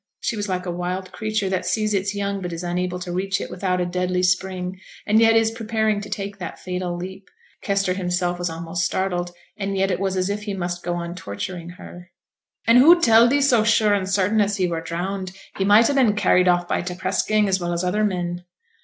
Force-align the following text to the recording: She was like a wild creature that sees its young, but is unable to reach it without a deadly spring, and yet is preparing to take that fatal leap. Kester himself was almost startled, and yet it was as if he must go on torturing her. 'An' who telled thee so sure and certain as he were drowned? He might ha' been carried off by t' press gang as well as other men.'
She 0.19 0.35
was 0.35 0.49
like 0.49 0.65
a 0.65 0.71
wild 0.71 1.11
creature 1.11 1.47
that 1.49 1.63
sees 1.63 1.93
its 1.93 2.15
young, 2.15 2.41
but 2.41 2.51
is 2.51 2.63
unable 2.63 2.97
to 2.97 3.11
reach 3.11 3.39
it 3.39 3.51
without 3.51 3.79
a 3.79 3.85
deadly 3.85 4.23
spring, 4.23 4.79
and 5.05 5.19
yet 5.19 5.35
is 5.35 5.51
preparing 5.51 6.01
to 6.01 6.09
take 6.09 6.39
that 6.39 6.57
fatal 6.57 6.97
leap. 6.97 7.29
Kester 7.61 7.93
himself 7.93 8.39
was 8.39 8.49
almost 8.49 8.83
startled, 8.83 9.31
and 9.57 9.77
yet 9.77 9.91
it 9.91 9.99
was 9.99 10.17
as 10.17 10.27
if 10.27 10.41
he 10.41 10.55
must 10.55 10.81
go 10.81 10.95
on 10.95 11.13
torturing 11.13 11.69
her. 11.77 12.09
'An' 12.65 12.77
who 12.77 12.99
telled 12.99 13.29
thee 13.29 13.41
so 13.41 13.63
sure 13.63 13.93
and 13.93 14.09
certain 14.09 14.41
as 14.41 14.57
he 14.57 14.65
were 14.67 14.81
drowned? 14.81 15.33
He 15.59 15.65
might 15.65 15.87
ha' 15.87 15.93
been 15.93 16.15
carried 16.15 16.47
off 16.47 16.67
by 16.67 16.81
t' 16.81 16.95
press 16.95 17.21
gang 17.23 17.47
as 17.47 17.59
well 17.59 17.71
as 17.71 17.83
other 17.83 18.03
men.' 18.03 18.43